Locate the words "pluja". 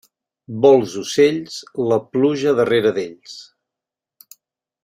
2.17-2.57